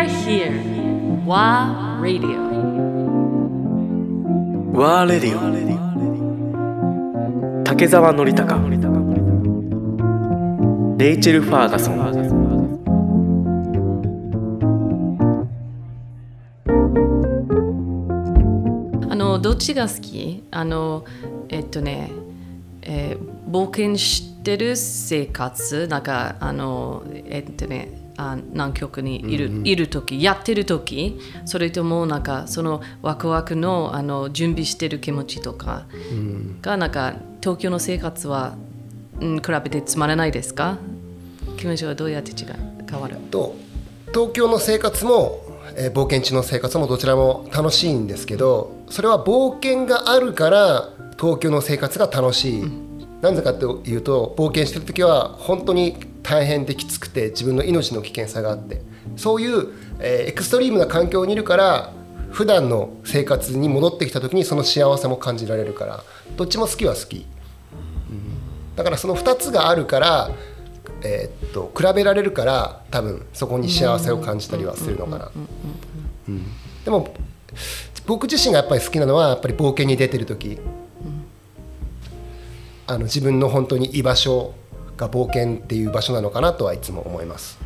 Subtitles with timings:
[0.00, 0.52] are here.
[1.26, 2.40] WA Radio.
[4.72, 5.40] ワーレディオ
[7.64, 8.56] 竹澤典孝
[10.96, 12.00] レイチェル・ファーガソン
[19.10, 20.44] あのどっちが好き？
[20.50, 21.04] あの
[21.50, 22.10] えっとね、
[22.82, 25.88] えー冒険してる生活？
[25.88, 35.86] なんかあのえっとねあ南極にいる,、いる時やってる時それともなんかそのワクワクのあの準備してる気持ちとか
[36.60, 38.56] がなんか東京の生活は、
[39.20, 40.76] うん、比べてつまらないですか？
[41.56, 42.56] 気持ちはどうやって違う
[42.90, 43.16] 変わる？
[43.30, 43.56] と
[44.12, 45.40] 東京の生活も、
[45.76, 52.64] えー冒険地の生活もどちらも楽しいんですけどそれは冒険があるから東京の生活が楽しい、
[53.22, 58.82] なぜかというと冒険してる時は本当に大変できつくて自分の命の危険さがあって。
[59.16, 61.92] そういう、えーエクストリームな環境にいるから
[62.30, 66.04] 普段の生活に戻ってきた時にその幸せも感じられるから。
[66.36, 67.26] どっちも好きは好き。
[68.76, 70.30] だからその2つがあるから、
[71.02, 75.30] えーっと比べられるから多分そこに幸せを感じたりはするのかな。
[76.28, 76.44] うん。
[76.84, 77.12] でも
[78.06, 80.58] 僕自身がやっぱり好きなのはやっぱり冒険に出てる時、
[82.86, 84.54] あの自分の本当に居場所
[85.00, 87.58] が冒険っていう場所なのかなとはいつも思います。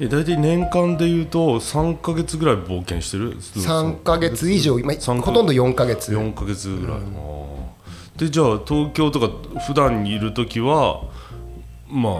[0.00, 6.12] え大体年間でいうと3か月ぐらい冒険してる？3ヶ月以上、まあ三ヶほとんど4ヶ月。
[6.12, 8.18] 4か月ぐらい、あー。
[8.18, 9.28] でじゃあ東京とか
[9.66, 11.02] 普段にいる時は
[11.88, 12.14] まあ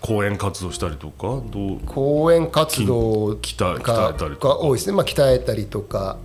[0.00, 1.80] 講演活動したりとかどう？
[1.86, 4.48] 講演活動き鍛えが鍛えたりとか。
[4.48, 6.16] が多いですね、まあ、鍛えたりとか。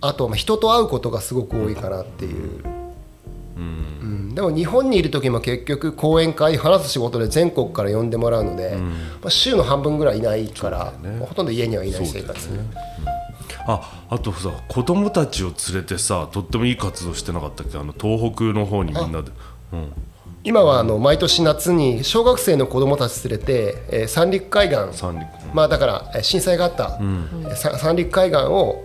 [0.00, 2.62] あとはまあ人と会うことがすごく多いかなっていう、
[3.56, 4.34] うん。
[4.34, 8.76] でも日本にいる時も結局講演会話す仕事で全国から呼んでもらうので、
[9.22, 12.48] まあ、週の半分ぐらいいないから、まあほとんど家にはいない生活、
[13.66, 17.78] ああとさ子供たちを連れてさとってもいい活動してなかったっけ？
[17.78, 19.30] あの東北の方にみんなで、
[19.72, 19.92] うん、
[20.42, 24.98] 今はあの毎年夏に小学生の子どもたち連れて、えー三陸海岸。
[24.98, 25.28] 三陸。
[25.54, 26.98] まあだからえー震災があった、
[27.78, 28.82] 三陸海岸を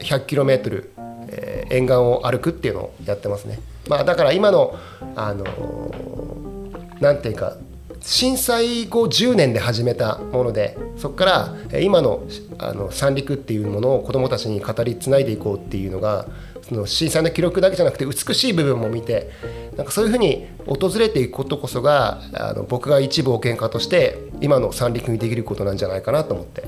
[0.00, 0.84] 100km、
[1.28, 3.58] えー沿岸を歩くっていうのをやってますね。
[3.88, 4.74] まあだから今の
[5.16, 7.56] あのーなんていうか
[8.00, 12.22] 震災後10年で始めたものでそこからえー今の
[12.58, 16.26] あの三陸っていうものを子どもたちに語りつないでいこうっていうのが
[16.62, 19.30] その震災の記録だけじゃなくて美しい部分も見て
[19.76, 26.62] なんかそういうふうに訪れていくことこそがあの僕が一冒険家として今の三陸にできることなんじゃないかなと思って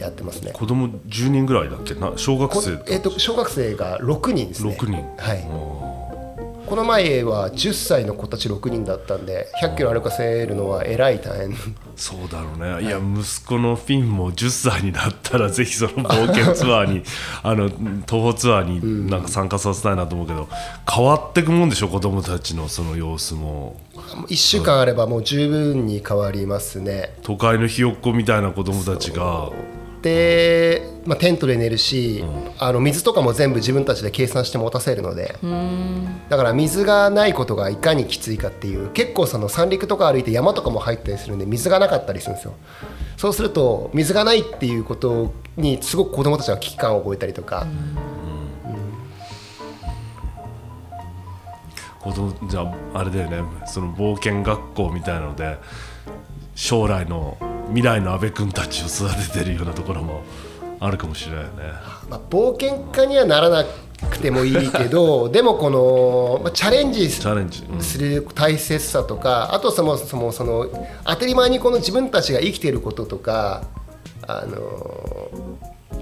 [0.00, 0.50] やってますね。
[0.52, 1.94] 子供10人ぐらいだっけ？
[1.94, 4.76] な小学こ生えー、と小学生が6人ですね。
[4.78, 4.96] 6人。
[5.16, 5.85] はい
[6.66, 11.56] この前は10歳の子たち6人だったんで100キロ歩かせるのはえらい大変。
[11.94, 12.86] そうだろうね。
[12.86, 17.04] いや息子のフィンも10歳になったらぜひその冒険ツアーに
[17.44, 20.48] あの東宝ツアーになんか参加させたいなと思うけど、
[20.92, 23.80] 変わってくもんでしょ子供たちのその様子も。
[24.28, 27.14] 1週間あればもう十分に変わりますね。
[27.22, 29.50] 都会のひよっこみたいな子供たちが
[30.02, 32.24] で、まあ、テントで寝るし、
[32.58, 35.36] あの水とかも全部自分たちで計算して持たせるので。
[36.28, 42.54] だから水がないことがいかにきついかっていう結構その三陸とか歩いて山とかも入ったりするんで水がなかったりするんですよ。
[43.16, 47.66] そうすると水がないっていうことにすごく子供たちは危機感を覚えたりとか、
[52.00, 53.42] 子供じゃああれだよね。
[53.66, 55.58] その冒険学校みたいなので
[56.54, 57.36] 将来の
[57.68, 60.22] 未来の阿部君たちを育ててるようなところも
[60.80, 61.54] あるかもしれないよね。
[62.08, 63.64] まあ、冒険家にはならな
[64.10, 70.66] くてもいいけど でもこの、まあ、チャレンジする大切さとかあとそもそもその
[71.04, 73.64] 当たり前にこの自分たちが生きていることとか
[74.26, 75.30] あの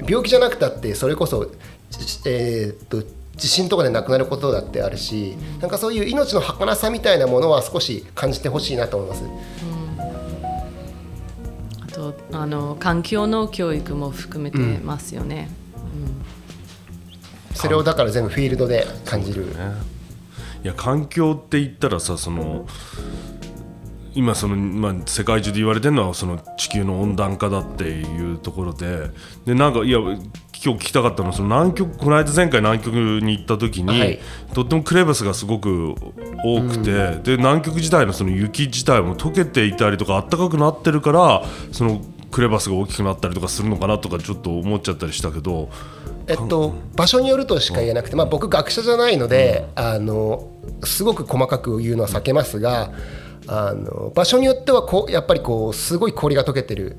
[0.07, 1.47] 病気じゃなくたってそれこそ、
[1.91, 9.23] じえーっと地震とかで亡くなることだってあるしなんかそういう命の儚さみたいなものは少し感じてほしいなと思います。
[9.25, 9.74] あ
[12.13, 15.49] とあの環境の教育も含めてますよね。
[17.55, 19.47] それをだから全部フィールドで感じる。
[20.65, 22.67] いや環境って言ったらさその
[24.15, 29.11] 今その、まあ、世界中で言われてるのはその地球の温暖化だっていうところで
[29.45, 29.99] でなんかいや
[30.65, 31.29] 今日聞きたかったの。
[31.29, 34.19] はその南極この間前回南極に行った時に、はい。
[34.55, 35.95] とってもクレバスがすごく
[36.43, 42.01] 多くて、で南極自体のその雪自体も溶けていたりとか暖かくなってるからその
[42.31, 45.69] クレバスが大きくなったりとかするのかなとかちょっと思っちゃったりしたけど。
[46.27, 50.49] えっと、場所によるとしか言えなくて、まあ、僕学者じゃないので、あの
[50.83, 52.93] すごく細かく言うのは避けますが
[53.47, 56.97] あの場所によってはこうやっぱりこうすごい氷が溶けてる。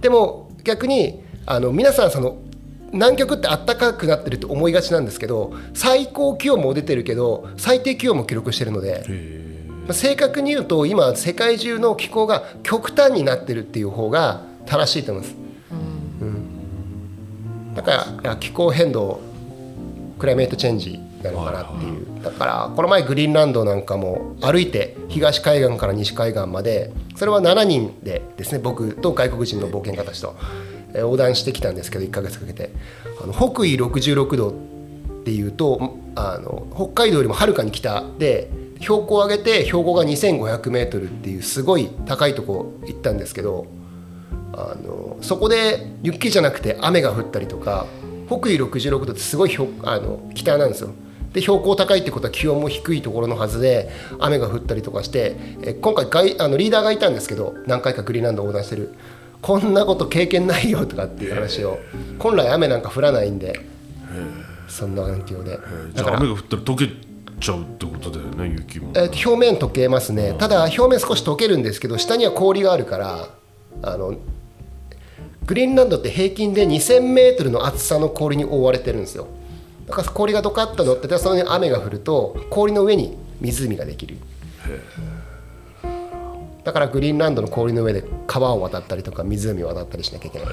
[0.00, 2.38] でも逆にあの皆さんその
[2.92, 9.04] 南極って暖かくなってるって思いがちなんですけど最高気温も出てるけど最低気温も記録してるので
[9.86, 15.36] まあ正確に言うと今世界中の気候が極端になってるっていう方が正しいと思います。
[16.20, 17.74] うん。
[17.74, 19.20] だから気候変動
[20.18, 22.06] クライメートチェンジなのかなっていう。
[22.22, 30.34] だからこの前グリーンランドなんかも歩いて東海岸から西海岸までそれは7人でですね僕と外国人の冒険家たちと。
[30.40, 32.70] えー横断してきたんですけど1ヶ月かけて
[33.22, 34.52] あの北緯66度っ
[35.24, 38.50] ていうとあの北海道よりもはるかに北で
[38.80, 43.66] 標高を上げて標高が2500メートルっていうすごい高いとこ行ったんですけど
[44.52, 47.86] あのそこで雪じゃなくて雨が降ったりとか
[48.26, 50.90] 北緯66度ってすごいあの北なんですよ。
[51.32, 58.94] で標高高いってことは気温も低いところのはずで雨が降ったりとかしてえ今回ガイあのリーダーがいたんですけど何回かグリーンランドを横断してる
[59.42, 61.78] こんなこと経験ないよとかっていう話を
[62.18, 63.60] 本来雨なんか降らないんで
[64.68, 65.58] そんな環境で。
[65.94, 66.88] じゃあ雨が降ったら溶け
[67.40, 68.90] ちゃうってことだよね雪も。
[68.94, 70.34] えーと表面溶けますね。
[70.38, 73.28] ただ表面少し溶けるんですけど下には氷があるから
[73.82, 74.14] あの
[75.44, 79.28] グリーンランドって平均で2000メートルの厚さの氷に覆われてるんですよ。
[79.86, 84.16] だから氷がドカッと乗っててその上に雨が降ると氷の上に湖ができる
[86.66, 90.48] だからグリーンランドの氷の上で川を渡ったりとか湖を渡ったりしなきゃいけない。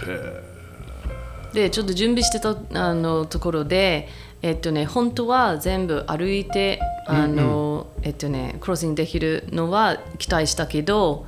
[1.54, 4.07] でちょっと準備してたあのところで
[4.44, 11.25] えっとね本当は全部歩いてあの、えっとねクロッシングできるのは期待したけど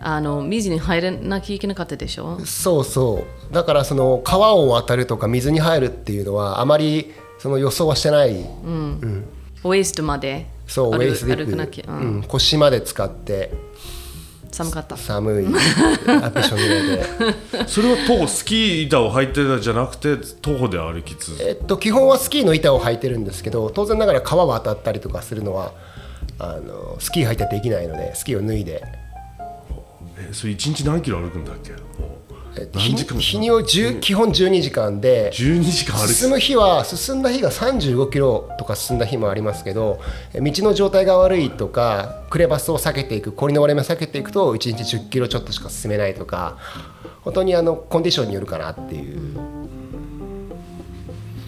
[0.00, 2.38] あの水に入らなきゃいけなかったでしょ？
[2.46, 3.52] そうそう。
[3.52, 8.36] だからその川を渡るとか水に入るっていうのはあまりその予想はしてない。
[9.64, 12.14] ウエストまでそうウ歩ェイスディ歩かなきゃ、ップ、うん。
[12.16, 13.52] うん、腰まで使って
[14.58, 14.96] 寒かった。
[14.96, 15.46] 寒い。
[15.46, 25.72] アピションでそれは徒歩スキー板を履いてたじゃなくて徒歩で歩き続けえっと基本はスキーの板を履いてるんですけど当然ながら川渡ったりとかするのは
[26.38, 28.82] あのスキー履いてできないのでスキーを脱いで、
[30.18, 31.72] えそれ1日何キロ歩くんだっけ？
[32.74, 40.00] 日日には10基本12時間で12時間進む日は進んだ日が35キロとか進んだ日もありますけど
[40.34, 46.58] え道の状態が悪いとかクレバスを避けていく氷の割れ目を避けていくと1日10キロちょっとしか進めないとか
[47.22, 49.68] 本当にあのコンディションによるかなっていう。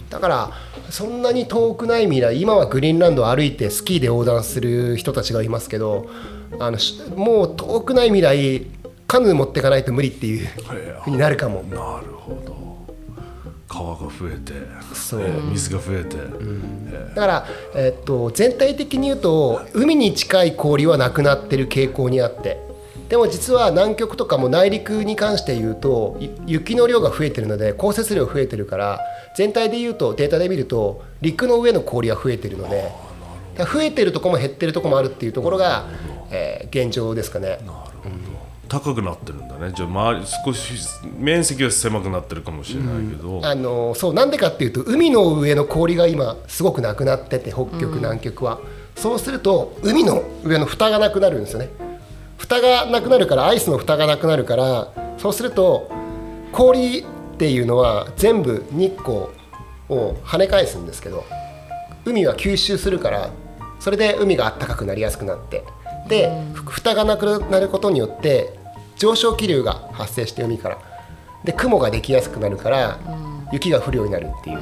[0.09, 0.51] だから
[0.89, 6.09] そんなに遠くない未来今はグリーンランドを歩いてスキーで横断する人たちがいますけど
[6.59, 8.67] あのしもう遠くない未来
[9.11, 10.47] カヌー持っていかないと無理っていう
[11.03, 11.63] ふうになるかも。
[11.63, 12.95] なるほど。
[13.67, 14.53] 川が増えて
[14.93, 15.21] そう。
[15.21, 16.15] えー水が増えて、
[17.13, 22.57] だから、えっと、全体的に言うと海に近い氷はなくなってる傾向にあって。
[23.09, 29.01] でも実は南極とかも内陸に関して言うとゆ雪の量が増えてるので降雪量増えてるから
[29.35, 32.89] 全体で言うとデータで見ると陸の上の氷は増えてるので
[33.57, 35.89] 増えてるとこも減ってるとこもあるっていうところが、
[36.31, 37.59] えー現状ですかね。
[38.71, 39.73] 高くなってるんだね。
[39.75, 40.87] じゃあ周り少し
[41.17, 48.59] 面積は狭くなってるかもしれないけど、あのそうなんでかっていうと海の上の氷が今すごくなくなってて北極、南極は。
[48.95, 51.69] そうすると海の上の蓋がなくなるんですよね。
[52.37, 55.91] 蓋がなくなるからアイスの蓋がなくなるからそうすると
[56.53, 57.05] 氷っ
[57.37, 59.27] ていうのは全部日光
[59.89, 61.25] を跳ね返すんですけど
[62.05, 63.31] 海は吸収するから
[63.79, 65.65] それで海が暖かくなりやすくなって。
[66.07, 68.60] でふ蓋がなくなることによって
[69.01, 70.77] 上昇気流が発生して海から。
[71.43, 72.99] で雲ができやすくなるから
[73.51, 74.59] 雪が降るようになるっていう。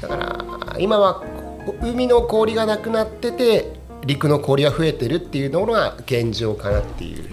[0.00, 1.22] だから今は
[1.66, 7.24] こ海の氷がなくなってて陸の氷が増えてるっていうのが現状かなっていう。